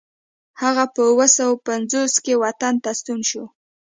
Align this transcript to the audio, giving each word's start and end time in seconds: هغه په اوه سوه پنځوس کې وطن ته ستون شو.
هغه 0.61 0.85
په 0.93 1.01
اوه 1.11 1.27
سوه 1.37 1.53
پنځوس 1.67 2.13
کې 2.23 2.33
وطن 2.43 2.73
ته 2.83 2.91
ستون 2.99 3.19
شو. 3.29 3.43